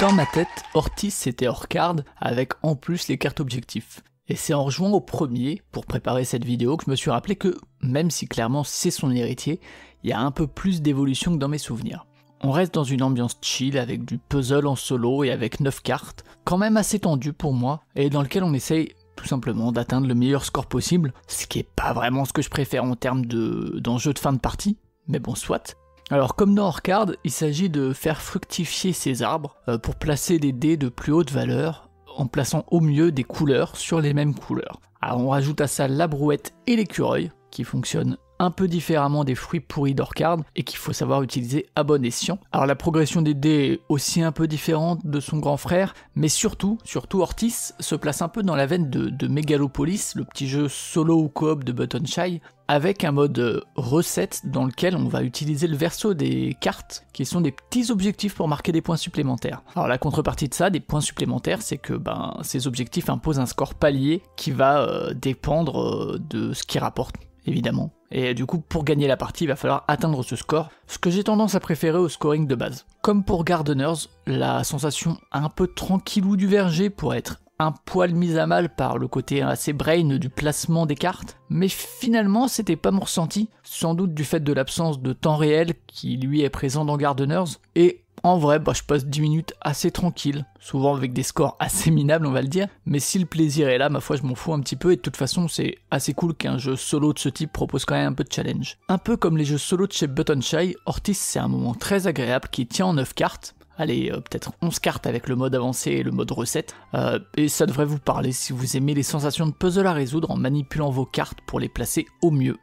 [0.00, 4.00] Dans ma tête, Ortiz c'était hors card avec en plus les cartes objectifs.
[4.28, 7.36] Et c'est en rejoignant au premier, pour préparer cette vidéo, que je me suis rappelé
[7.36, 9.60] que, même si clairement c'est son héritier,
[10.02, 12.06] il y a un peu plus d'évolution que dans mes souvenirs.
[12.42, 16.24] On reste dans une ambiance chill avec du puzzle en solo et avec 9 cartes,
[16.44, 20.14] quand même assez tendu pour moi, et dans lequel on essaye tout simplement d'atteindre le
[20.14, 24.14] meilleur score possible, ce qui est pas vraiment ce que je préfère en termes d'enjeux
[24.14, 25.76] de, fin de partie, mais bon soit.
[26.08, 30.52] Alors comme dans Orcard, il s'agit de faire fructifier ces arbres euh, pour placer des
[30.52, 34.80] dés de plus haute valeur en plaçant au mieux des couleurs sur les mêmes couleurs.
[35.02, 39.34] Alors on rajoute à ça la brouette et l'écureuil qui fonctionnent un peu différemment des
[39.34, 42.38] fruits pourris d'Orcard et qu'il faut savoir utiliser à bon escient.
[42.52, 46.28] Alors la progression des dés est aussi un peu différente de son grand frère, mais
[46.28, 50.48] surtout, surtout Ortiz se place un peu dans la veine de, de Megalopolis, le petit
[50.48, 55.22] jeu solo ou coop de Button Shy, avec un mode recette dans lequel on va
[55.22, 59.62] utiliser le verso des cartes qui sont des petits objectifs pour marquer des points supplémentaires.
[59.74, 63.46] Alors la contrepartie de ça, des points supplémentaires, c'est que ben, ces objectifs imposent un
[63.46, 67.90] score palier qui va euh, dépendre euh, de ce qu'ils rapportent évidemment.
[68.10, 71.10] Et du coup, pour gagner la partie, il va falloir atteindre ce score, ce que
[71.10, 72.86] j'ai tendance à préférer au scoring de base.
[73.02, 78.38] Comme pour Gardeners, la sensation un peu tranquillou du verger pour être un poil mise
[78.38, 82.90] à mal par le côté assez brain du placement des cartes, mais finalement c'était pas
[82.90, 86.86] mon ressenti, sans doute du fait de l'absence de temps réel qui lui est présent
[86.86, 91.22] dans Gardeners, et en vrai, bah, je passe 10 minutes assez tranquille, souvent avec des
[91.22, 94.16] scores assez minables, on va le dire, mais si le plaisir est là, ma foi,
[94.16, 96.76] je m'en fous un petit peu, et de toute façon, c'est assez cool qu'un jeu
[96.76, 98.78] solo de ce type propose quand même un peu de challenge.
[98.88, 102.06] Un peu comme les jeux solo de chez Button Shy, Ortiz, c'est un moment très
[102.06, 105.92] agréable qui tient en 9 cartes, allez, euh, peut-être 11 cartes avec le mode avancé
[105.92, 109.46] et le mode recette, euh, et ça devrait vous parler si vous aimez les sensations
[109.46, 112.58] de puzzle à résoudre en manipulant vos cartes pour les placer au mieux.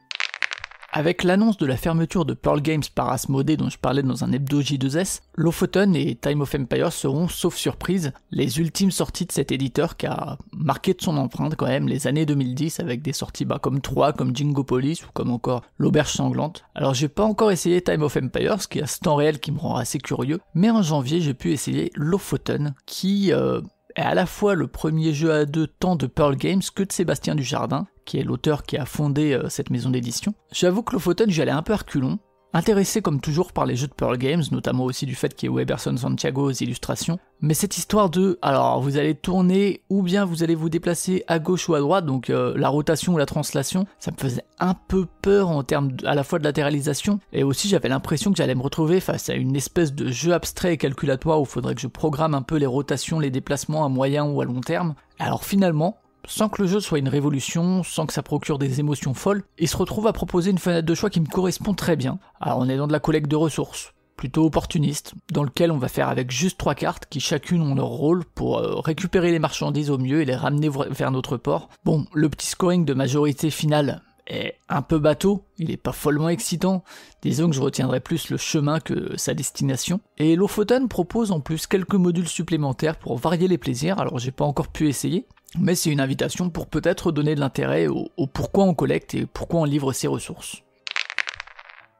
[0.98, 4.32] Avec l'annonce de la fermeture de Pearl Games par Asmodee dont je parlais dans un
[4.32, 9.52] hebdo J2S, Lofoten et Time of Empire seront, sauf surprise, les ultimes sorties de cet
[9.52, 13.46] éditeur qui a marqué de son empreinte quand même les années 2010 avec des sorties
[13.46, 16.64] bah, comme 3, comme Jingo Police ou comme encore L'Auberge Sanglante.
[16.74, 19.60] Alors j'ai pas encore essayé Time of Empires, qui a ce temps réel qui me
[19.60, 23.32] rend assez curieux, mais en janvier j'ai pu essayer Lofoten qui...
[23.34, 23.62] Euh,
[23.96, 26.92] est à la fois le premier jeu à deux tant de Pearl Games que de
[26.92, 30.34] Sébastien Dujardin, qui est l'auteur qui a fondé euh, cette maison d'édition.
[30.52, 32.18] J'avoue que Lofoten, j'y allais un peu reculon,
[32.54, 35.54] Intéressé comme toujours par les jeux de Pearl Games, notamment aussi du fait qu'il y
[35.54, 40.24] ait Weberson Santiago aux illustrations, mais cette histoire de, alors vous allez tourner ou bien
[40.24, 43.26] vous allez vous déplacer à gauche ou à droite, donc euh, la rotation ou la
[43.26, 47.44] translation, ça me faisait un peu peur en termes à la fois de latéralisation, et
[47.44, 50.78] aussi j'avais l'impression que j'allais me retrouver face à une espèce de jeu abstrait et
[50.78, 54.24] calculatoire où il faudrait que je programme un peu les rotations, les déplacements à moyen
[54.24, 54.96] ou à long terme.
[55.20, 59.14] Alors finalement, sans que le jeu soit une révolution, sans que ça procure des émotions
[59.14, 62.20] folles, il se retrouve à proposer une fenêtre de choix qui me correspond très bien.
[62.40, 65.88] Alors on est dans de la collecte de ressources, plutôt opportuniste, dans lequel on va
[65.88, 69.90] faire avec juste trois cartes qui chacune ont leur rôle pour euh, récupérer les marchandises
[69.90, 71.70] au mieux et les ramener vers notre port.
[71.86, 76.28] Bon, le petit scoring de majorité finale est un peu bateau, il est pas follement
[76.28, 76.84] excitant,
[77.22, 80.02] disons que je retiendrai plus le chemin que sa destination.
[80.18, 84.44] Et Lofoten propose en plus quelques modules supplémentaires pour varier les plaisirs, alors j'ai pas
[84.44, 85.26] encore pu essayer,
[85.58, 89.62] mais c'est une invitation pour peut-être donner de l'intérêt au, pourquoi on collecte et pourquoi
[89.62, 90.64] on livre ses ressources.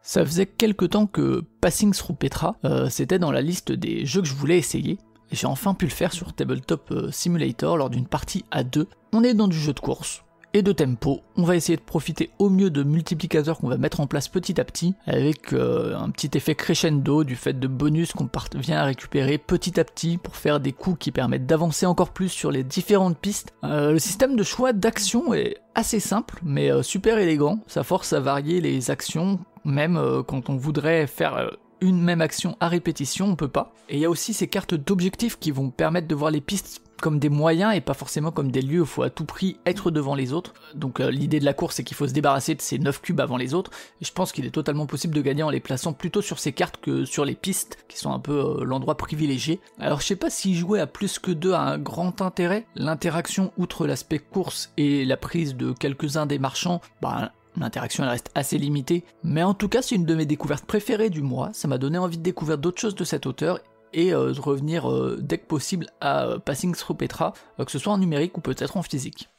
[0.02, 4.22] Ça faisait quelque temps que Passing Through Petra, euh, c'était dans la liste des jeux
[4.22, 4.98] que je voulais essayer,
[5.32, 8.88] et j'ai enfin pu le faire sur Tabletop euh, Simulator lors d'une partie à deux.
[9.12, 10.24] On est dans du jeu de course,
[10.58, 11.22] et de tempo.
[11.36, 14.60] On va essayer de profiter au mieux de multiplicateurs qu'on va mettre en place petit
[14.60, 18.86] à petit, avec euh, un petit effet crescendo du fait de bonus qu'on parvient à
[18.86, 22.64] récupérer petit à petit pour faire des coups qui permettent d'avancer encore plus sur les
[22.64, 23.54] différentes pistes.
[23.64, 27.60] Euh, le système de choix d'action est assez simple, mais euh, super élégant.
[27.68, 32.68] Ça force à varier les actions, même quand on voudrait faire une même action à
[32.68, 33.74] répétition, on peut pas.
[33.90, 36.82] Et il y a aussi ces cartes d'objectifs qui vont permettre de voir les pistes
[37.02, 39.58] comme des moyens et pas forcément comme des lieux où il faut à tout prix
[39.66, 40.54] être devant les autres.
[40.76, 43.20] Donc euh, l'idée de la course c'est qu'il faut se débarrasser de ces 9 cubes
[43.20, 45.94] avant les autres, et je pense qu'il est totalement possible de gagner en les plaçant
[45.94, 49.60] plutôt sur ces cartes que sur les pistes, qui sont un peu euh, l'endroit privilégié.
[49.80, 53.52] Alors je sais pas si jouer à plus que 2 a un grand intérêt, l'interaction
[53.58, 59.04] outre l'aspect course et la prise de quelques-uns des marchands, bah L'interaction reste assez limitée,
[59.24, 61.98] mais en tout cas c'est une de mes découvertes préférées du mois, ça m'a donné
[61.98, 63.60] envie de découvrir d'autres choses de cet auteur
[63.94, 67.80] et euh, de revenir euh, dès que possible à euh, Passing Through Petra, que ce
[67.80, 69.30] soit en numérique ou peut-être en physique.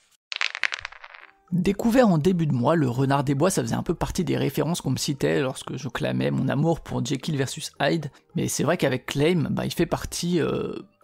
[1.52, 4.36] Découvert en début de mois, le Renard des Bois, ça faisait un peu partie des
[4.36, 8.64] références qu'on me citait lorsque je clamais mon amour pour Jekyll vs Hyde, mais c'est
[8.64, 10.40] vrai qu'avec Claim, bah, il fait partie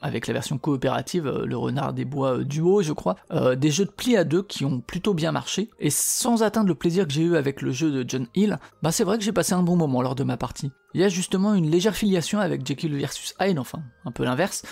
[0.04, 3.70] avec la version coopérative, euh, le Renard des Bois euh, duo, je crois, euh, des
[3.70, 5.70] jeux de pli à deux qui ont plutôt bien marché.
[5.80, 8.92] Et sans atteindre le plaisir que j'ai eu avec le jeu de John Hill, bah
[8.92, 10.72] c'est vrai que j'ai passé un bon moment lors de ma partie.
[10.92, 14.62] Il y a justement une légère filiation avec Jekyll versus Hyde, enfin un peu l'inverse,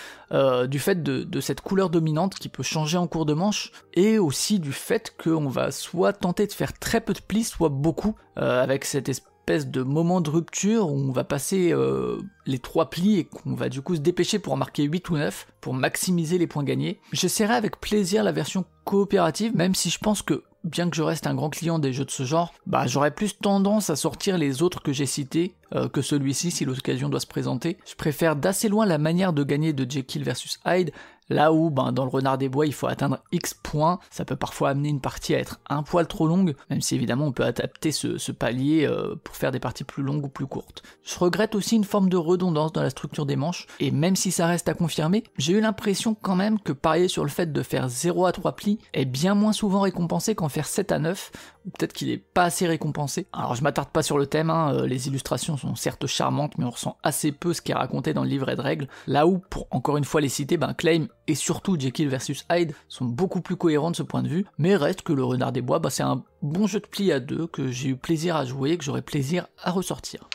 [0.68, 4.60] du fait de, cette couleur dominante qui peut changer en cours de manche, et aussi
[4.60, 8.84] du fait qu'on va soit tenter de faire très peu de plis, soit beaucoup, avec
[8.84, 13.18] cette espèce espèce de moment de rupture où on va passer euh, les trois plis
[13.18, 16.38] et qu'on va du coup se dépêcher pour en marquer 8 ou 9 pour maximiser
[16.38, 17.00] les points gagnés.
[17.12, 21.26] J'essaierai avec plaisir la version coopérative, même si je pense que bien que je reste
[21.26, 24.62] un grand client des jeux de ce genre, bah j'aurais plus tendance à sortir les
[24.62, 27.78] autres que j'ai cités euh, que celui-ci si l'occasion doit se présenter.
[27.84, 30.92] Je préfère d'assez loin la manière de gagner de Jekyll versus Hyde,
[31.32, 34.36] Là où, ben, dans le renard des bois, il faut atteindre X points, ça peut
[34.36, 37.44] parfois amener une partie à être un poil trop longue, même si évidemment on peut
[37.44, 40.82] adapter ce, palier euh, pour faire des parties plus longues ou plus courtes.
[41.02, 44.30] Je regrette aussi une forme de redondance dans la structure des manches, et même si
[44.30, 47.62] ça reste à confirmer, j'ai eu l'impression quand même que parier sur le fait de
[47.62, 51.32] faire 0 à 3 plis est bien moins souvent récompensé qu'en faire 7 à 9,
[51.64, 53.26] ou peut-être qu'il est pas assez récompensé.
[53.32, 56.66] Alors je m'attarde pas sur le thème, hein, euh, les illustrations sont certes charmantes, mais
[56.66, 59.38] on ressent assez peu ce qui est raconté dans le livret de règles, là où,
[59.38, 63.40] pour encore une fois les citer, ben Claim et surtout Jekyll vs Hyde sont beaucoup
[63.40, 65.90] plus cohérents de ce point de vue, mais reste que le Renard des Bois, bah,
[65.90, 68.78] c'est un bon jeu de pli à deux que j'ai eu plaisir à jouer et
[68.78, 70.28] que j'aurai plaisir à ressortir.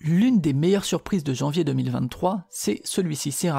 [0.00, 3.50] L'une des meilleures surprises de janvier 2023, c'est celui-ci, c'est.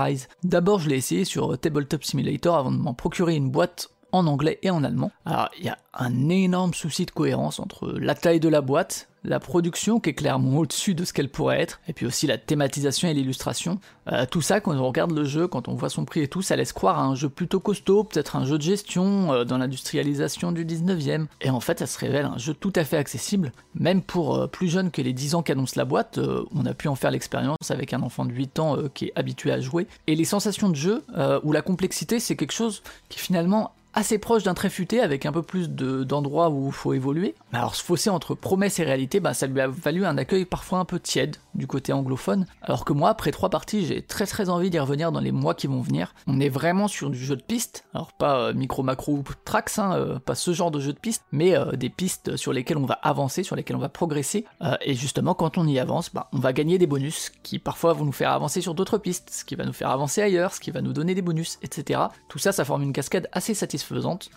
[0.44, 4.60] D'abord, je l'ai essayé sur Tabletop Simulator avant de m'en procurer une boîte en anglais
[4.62, 5.12] et en allemand.
[5.26, 9.10] Alors, il y a un énorme souci de cohérence entre la taille de la boîte,
[9.28, 12.38] la production qui est clairement au-dessus de ce qu'elle pourrait être, et puis aussi la
[12.38, 13.80] thématisation et l'illustration.
[14.12, 16.42] Euh, tout ça, quand on regarde le jeu, quand on voit son prix et tout,
[16.42, 19.58] ça laisse croire à un jeu plutôt costaud, peut-être un jeu de gestion euh, dans
[19.58, 21.26] l'industrialisation du 19e.
[21.42, 24.48] Et en fait, ça se révèle un jeu tout à fait accessible, même pour euh,
[24.48, 26.20] plus jeune que les 10 ans qu'annonce la boîte,
[26.56, 29.52] on a pu en faire l'expérience avec un enfant de 8 ans qui est habitué
[29.52, 29.88] à jouer.
[30.08, 31.04] Et les sensations de jeu,
[31.44, 35.32] ou la complexité, c'est quelque chose qui finalement assez proche d'un trait futé avec un
[35.32, 37.34] peu plus d'endroits où il faut évoluer.
[37.52, 40.78] Alors ce fossé entre promesse et réalité, bah, ça lui a valu un accueil parfois
[40.78, 44.50] un peu tiède du côté anglophone, alors que moi après trois parties j'ai très très
[44.50, 46.14] envie d'y revenir dans les mois qui vont venir.
[46.28, 49.80] On est vraiment sur du jeu de piste, alors pas euh, micro macro ou tracks,
[49.80, 52.78] hein, euh, pas ce genre de jeu de piste, mais euh, des pistes sur lesquelles
[52.78, 54.46] on va avancer, sur lesquelles on va progresser,
[54.82, 58.06] et justement quand on y avance, bah, on va gagner des bonus qui parfois vont
[58.06, 60.70] nous faire avancer sur d'autres pistes, ce qui va nous faire avancer ailleurs, ce qui
[60.70, 62.02] va nous donner des bonus, etc.
[62.30, 63.87] Tout ça ça forme une cascade assez satisfaisante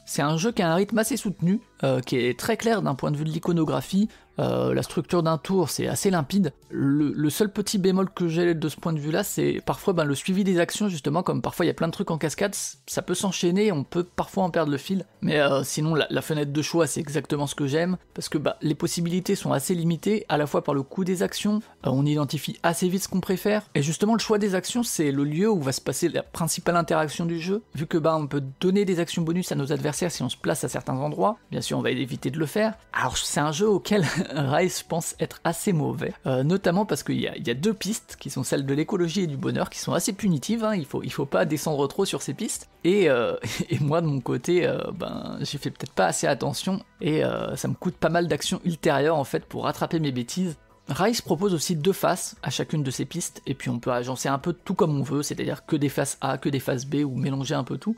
[0.06, 2.94] c'est un jeu qui a un rythme assez soutenu, euh, qui est très clair d'un
[2.94, 4.08] point de vue de l'iconographie.
[4.38, 6.52] Euh, la structure d'un tour, c'est assez limpide.
[6.70, 10.14] Le, seul petit bémol que j'ai de ce point de vue-là, c'est parfois ben, le
[10.14, 12.54] suivi des actions, justement, comme parfois il y a plein de trucs en cascade,
[12.86, 15.04] ça peut s'enchaîner, on peut parfois en perdre le fil.
[15.20, 18.56] Mais euh, sinon, la, fenêtre de choix, c'est exactement ce que j'aime, parce que bah,
[18.62, 22.06] les possibilités sont assez limitées, à la fois par le coût des actions, euh, on
[22.06, 25.50] identifie assez vite ce qu'on préfère, et justement, le choix des actions, c'est le lieu
[25.50, 28.84] où va se passer la principale interaction du jeu, vu que bah, on peut donner
[28.84, 31.78] des actions bonus à nos adversaires si on se place à certains endroits, bien sûr,
[31.78, 32.74] on va éviter de le faire.
[32.92, 37.26] Alors, c'est un jeu auquel Rise pense être assez mauvais, euh, notamment parce qu'il y,
[37.28, 40.64] a deux pistes qui sont celles de l'écologie et du bonheur qui sont assez punitives,
[40.64, 40.74] hein.
[40.74, 43.36] il, faut, il faut pas descendre trop sur ces pistes, et, euh,
[43.80, 47.22] moi de mon côté, euh, ben, j'ai fait peut-être pas assez attention, et
[47.56, 50.56] ça me coûte pas mal d'actions ultérieures en fait pour rattraper mes bêtises.
[50.88, 54.28] Rise propose aussi deux faces à chacune de ces pistes, et puis on peut agencer
[54.28, 56.96] un peu tout comme on veut, c'est-à-dire que des faces A, que des faces B,
[57.04, 57.96] ou mélanger un peu tout,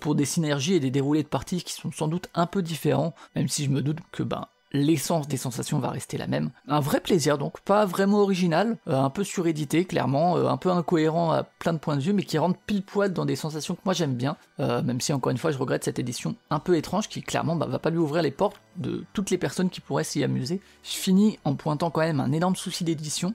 [0.00, 3.14] pour des synergies et des déroulés de parties qui sont sans doute un peu différents,
[3.36, 6.50] même si je me doute que ben, l'essence des sensations va rester la même.
[6.68, 10.70] Un vrai plaisir donc, pas vraiment original, euh, un peu surédité clairement, euh, un peu
[10.70, 13.74] incohérent à plein de points de vue, mais qui rentre pile poil dans des sensations
[13.74, 16.58] que moi j'aime bien, euh, même si encore une fois je regrette cette édition un
[16.58, 19.70] peu étrange qui clairement bah, va pas lui ouvrir les portes de toutes les personnes
[19.70, 20.60] qui pourraient s'y amuser.
[20.82, 23.34] Je finis en pointant quand même un énorme souci d'édition,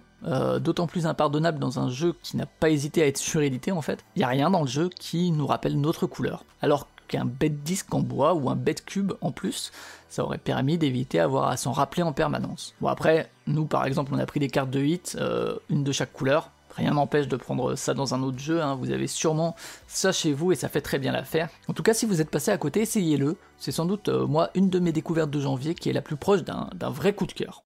[0.60, 4.06] d'autant plus impardonnable dans un jeu qui n'a pas hésité à être surédité en fait.
[4.16, 6.46] Il y a rien dans le jeu qui nous rappelle notre couleur.
[6.62, 9.72] Alors qu'un bête disque en bois ou un bête cube en plus,
[10.10, 12.74] ça aurait permis d'éviter avoir à s'en rappeler en permanence.
[12.82, 15.92] Bon après, nous par exemple on a pris des cartes de hit, euh, une de
[15.92, 18.76] chaque couleur, Rien n'empêche de prendre ça dans un autre jeu, hein.
[18.76, 19.56] vous avez sûrement
[19.88, 21.50] ça chez vous et ça fait très bien l'affaire.
[21.68, 23.36] En tout cas, si vous êtes passé à côté, essayez-le.
[23.58, 26.16] C'est sans doute, euh, moi, une de mes découvertes de janvier qui est la plus
[26.16, 27.64] proche d'un vrai coup de cœur.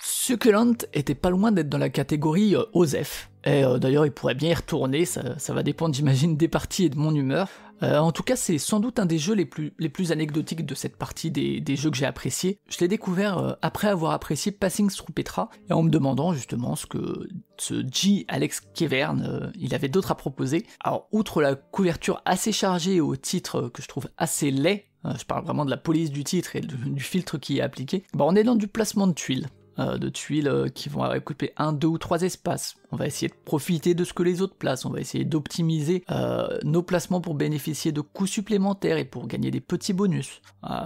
[0.00, 3.04] Succulent était pas loin d'être dans la catégorie euh.
[3.44, 6.98] Et d'ailleurs, il pourrait bien y retourner, ça va dépendre, j'imagine, des parties et de
[6.98, 7.48] mon humeur.
[7.82, 10.66] Euh, en tout cas, c'est sans doute un des jeux les plus, les plus anecdotiques
[10.66, 12.58] de cette partie des, des jeux que j'ai apprécié.
[12.68, 16.76] Je l'ai découvert euh, après avoir apprécié Passing Through Petra, et en me demandant justement
[16.76, 18.24] ce que ce G.
[18.28, 20.66] Alex Kevern, euh, il avait d'autre à proposer.
[20.80, 24.84] Alors, outre la couverture assez chargée au titre que je trouve assez laid,
[25.18, 28.26] je parle vraiment de la police du titre et du filtre qui est appliqué, bah
[28.28, 29.48] on est dans du placement de tuiles.
[29.78, 32.74] Euh, de tuiles euh, qui vont occuper un, deux ou trois espaces.
[32.90, 36.04] On va essayer de profiter de ce que les autres placent, on va essayer d'optimiser
[36.10, 40.42] euh, nos placements pour bénéficier de coûts supplémentaires et pour gagner des petits bonus.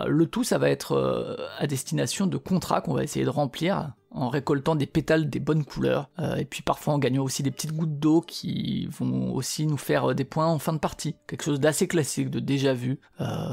[0.06, 4.28] le tout, ça va être à destination de contrats qu'on va essayer de remplir en
[4.28, 7.98] récoltant des pétales des bonnes couleurs, et puis parfois en gagnant aussi des petites gouttes
[7.98, 11.16] d'eau qui vont aussi nous faire des points en fin de partie.
[11.26, 13.00] Quelque chose d'assez classique, de déjà vu,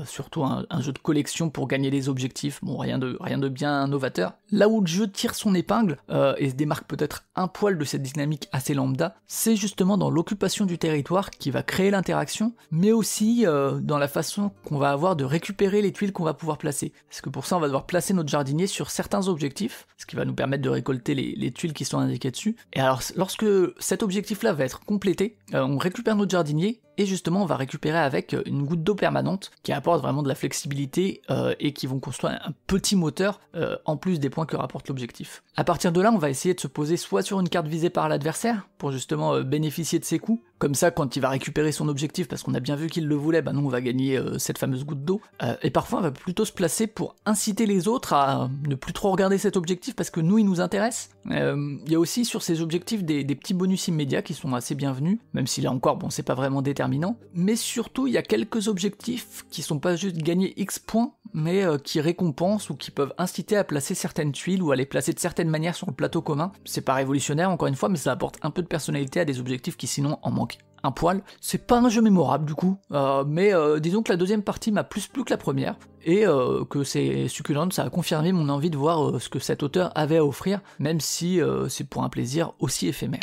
[0.05, 3.87] surtout un, jeu de collection pour gagner les objectifs, bon rien de, rien de bien
[3.87, 4.33] novateur.
[4.51, 5.97] Là où le jeu tire son épingle,
[6.37, 10.65] et se démarque peut-être un poil de cette dynamique assez lambda, c'est justement dans l'occupation
[10.65, 15.23] du territoire qui va créer l'interaction, mais aussi dans la façon qu'on va avoir de
[15.23, 16.93] récupérer les tuiles qu'on va pouvoir placer.
[17.09, 20.15] Parce que pour ça on va devoir placer notre jardinier sur certains objectifs, ce qui
[20.15, 22.55] va nous permettre de récolter les, tuiles qui sont indiquées dessus.
[22.73, 23.45] Et alors, lorsque
[23.79, 27.97] cet objectif-là va être complété, euh, on récupère notre jardinier et justement on va récupérer
[27.97, 31.87] avec euh, une goutte d'eau permanente qui apporte vraiment de la flexibilité euh, et qui
[31.87, 33.39] vont construire un petit moteur
[33.85, 35.43] en plus des points que rapporte l'objectif.
[35.55, 37.89] À partir de là, on va essayer de se poser soit sur une carte visée
[37.89, 41.87] par l'adversaire pour justement bénéficier de ses coups, comme ça quand il va récupérer son
[41.87, 44.57] objectif parce qu'on a bien vu qu'il le voulait, bah nous on va gagner cette
[44.57, 45.19] fameuse goutte d'eau.
[45.63, 49.11] et parfois on va plutôt se placer pour inciter les autres à ne plus trop
[49.11, 51.09] regarder cet objectif parce que nous il nous intéresse.
[51.29, 55.17] Il y a aussi sur ces objectifs des, petits bonus immédiats qui sont assez bienvenus,
[55.33, 57.01] même si là encore bon c'est pas vraiment déterminé
[57.33, 61.63] mais surtout il y a quelques objectifs qui sont pas juste gagner X points, mais
[61.63, 65.13] euh, qui récompensent ou qui peuvent inciter à placer certaines tuiles ou à les placer
[65.13, 66.51] de certaines manières sur le plateau commun.
[66.65, 69.39] C'est pas révolutionnaire encore une fois, mais ça apporte un peu de personnalité à des
[69.39, 70.50] objectifs qui sinon en manquent
[70.83, 71.21] un poil.
[71.39, 74.71] C'est pas un jeu mémorable du coup, euh, mais euh, disons que la deuxième partie
[74.71, 76.25] m'a plus plu que la première, et
[76.71, 80.17] que c'est succulent, ça a confirmé mon envie de voir ce que cet auteur avait
[80.17, 81.39] à offrir, même si
[81.69, 83.21] c'est pour un plaisir aussi éphémère.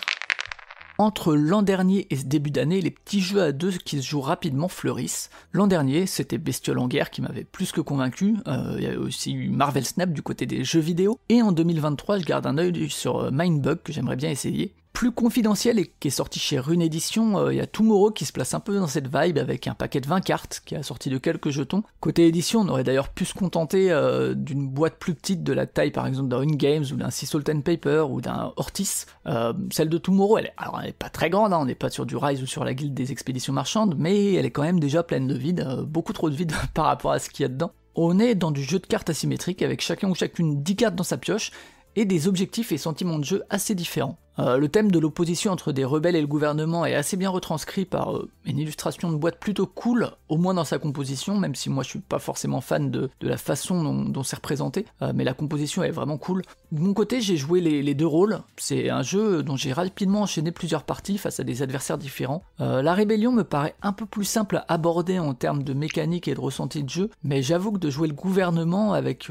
[1.01, 4.21] Entre l'an dernier et ce début d'année, les petits jeux à deux qui se jouent
[4.21, 5.31] rapidement fleurissent.
[5.53, 8.35] L'an dernier, c'était Bestiole en guerre qui m'avait plus que convaincu.
[8.49, 11.21] Euh, il y a aussi eu Marvel Snap du côté des jeux vidéo.
[11.29, 15.12] Et en 2023, je garde un œil sur euh, Mindbug que j'aimerais bien essayer plus
[15.12, 18.32] confidentiel et qui est sorti chez Rune Edition, il euh, y a Tomorrow qui se
[18.32, 21.08] place un peu dans cette vibe avec un paquet de 20 cartes qui a sorti
[21.08, 21.84] de quelques jetons.
[22.00, 25.66] Côté édition, on aurait d'ailleurs pu se contenter euh, d'une boîte plus petite de la
[25.66, 29.04] taille par exemple d'un Games ou d'un Sea Salt Paper ou d'un Ortis.
[29.26, 31.90] Euh, celle de Tomorrow, elle est, alors elle pas très grande, hein, on n'est pas
[31.90, 34.80] sur du Rise ou sur la guilde des expéditions marchandes, mais elle est quand même
[34.80, 37.48] déjà pleine de vide, beaucoup trop de vide par rapport à ce qu'il y a
[37.48, 37.70] dedans.
[37.94, 41.04] On est dans du jeu de cartes asymétrique avec chacun ou chacune 10 cartes dans
[41.04, 41.52] sa pioche
[41.94, 44.18] et des objectifs et sentiments de jeu assez différents.
[44.38, 47.85] Euh, le thème de l'opposition entre des rebelles et le gouvernement est assez bien retranscrit
[47.85, 51.70] par euh, une illustration de boîte plutôt cool, au moins dans sa composition, même si
[51.70, 55.35] moi je suis pas forcément fan de, la façon dont, c'est représenté, euh, mais la
[55.35, 56.42] composition est vraiment cool.
[56.70, 58.40] De mon côté, j'ai joué les, deux rôles.
[58.57, 62.44] C'est un jeu dont j'ai rapidement enchaîné plusieurs parties face à des adversaires différents.
[62.59, 66.35] la rébellion me paraît un peu plus simple à aborder en termes de mécanique et
[66.35, 69.31] de ressenti de jeu, mais j'avoue que de jouer le gouvernement avec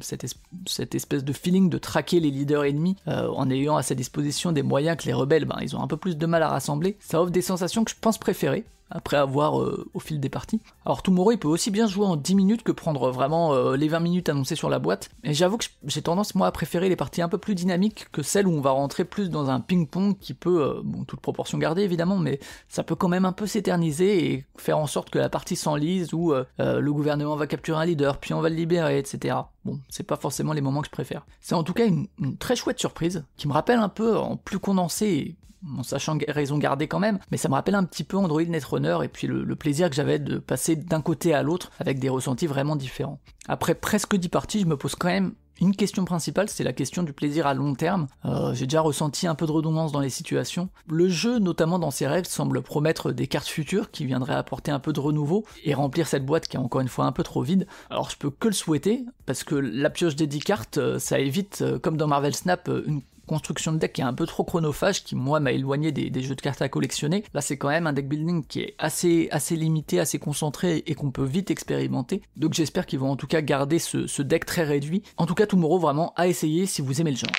[0.00, 0.24] cette,
[0.66, 4.62] cette, espèce de feeling de traquer les leaders ennemis en ayant à sa disposition des
[4.62, 7.20] moyens que les rebelles, ben, ils ont un peu plus de mal à rassembler, ça
[7.20, 10.60] offre des sensations que je pense préférer après avoir euh, au fil des parties.
[10.84, 13.88] Alors Tomorrow il peut aussi bien jouer en 10 minutes que prendre vraiment euh, les
[13.88, 16.96] 20 minutes annoncées sur la boîte, et j'avoue que j'ai tendance moi à préférer les
[16.96, 20.16] parties un peu plus dynamiques que celles où on va rentrer plus dans un ping-pong
[20.18, 23.46] qui peut, euh, bon toute proportion gardée évidemment, mais ça peut quand même un peu
[23.46, 27.84] s'éterniser et faire en sorte que la partie s'enlise ou le gouvernement va capturer un
[27.84, 29.36] leader, puis on va le libérer, etc.
[29.64, 31.26] Bon, c'est pas forcément les moments que je préfère.
[31.40, 34.36] C'est en tout cas une, une, très chouette surprise, qui me rappelle un peu en
[34.36, 35.36] plus condensé
[35.76, 38.98] en sachant raison garder quand même, mais ça me rappelle un petit peu Android Netrunner
[39.02, 42.46] et puis le, plaisir que j'avais de passer d'un côté à l'autre avec des ressentis
[42.46, 43.18] vraiment différents.
[43.48, 47.02] Après presque 10 parties, je me pose quand même une question principale, c'est la question
[47.02, 48.06] du plaisir à long terme.
[48.24, 50.68] Euh, j'ai déjà ressenti un peu de redondance dans les situations.
[50.88, 54.78] Le jeu, notamment dans ses règles, semble promettre des cartes futures qui viendraient apporter un
[54.78, 57.42] peu de renouveau et remplir cette boîte qui est encore une fois un peu trop
[57.42, 57.66] vide.
[57.90, 61.18] Alors je peux que le souhaiter, parce que la pioche des 10 cartes, euh, ça
[61.18, 64.42] évite, euh, comme dans Marvel Snap, une construction de deck qui est un peu trop
[64.42, 67.22] chronophage, qui moi m'a éloigné des, jeux de cartes à collectionner.
[67.32, 70.94] Là c'est quand même un deck building qui est assez, assez limité, assez concentré et
[70.96, 72.22] qu'on peut vite expérimenter.
[72.36, 75.04] Donc j'espère qu'ils vont en tout cas garder ce, deck très réduit.
[75.16, 77.30] En tout cas Tomorrow vraiment à essayer si vous aimez le genre.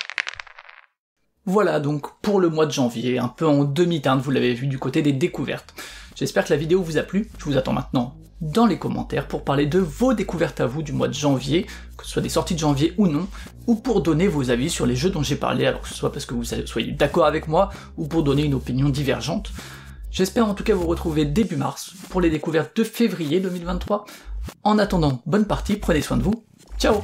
[1.44, 4.78] Voilà donc pour le mois de janvier, un peu en demi-teinte, vous l'avez vu du
[4.78, 5.74] côté des découvertes.
[6.14, 9.44] J'espère que la vidéo vous a plu, je vous attends maintenant dans les commentaires pour
[9.44, 12.54] parler de vos découvertes à vous du mois de janvier, que ce soit des sorties
[12.54, 13.26] de janvier ou non,
[13.66, 16.12] ou pour donner vos avis sur les jeux dont j'ai parlé, alors que ce soit
[16.12, 19.52] parce que vous soyez d'accord avec moi, ou pour donner une opinion divergente.
[20.10, 24.06] J'espère en tout cas vous retrouver début mars pour les découvertes de février 2023.
[24.64, 26.44] En attendant, bonne partie, prenez soin de vous,
[26.78, 27.02] ciao